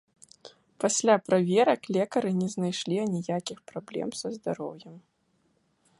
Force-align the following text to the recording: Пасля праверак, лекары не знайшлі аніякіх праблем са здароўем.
Пасля 0.83 1.15
праверак, 1.27 1.81
лекары 1.97 2.31
не 2.41 2.49
знайшлі 2.55 2.95
аніякіх 3.05 3.57
праблем 3.73 4.09
са 4.21 4.27
здароўем. 4.39 4.95